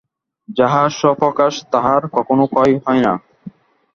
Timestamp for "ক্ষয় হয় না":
2.47-3.13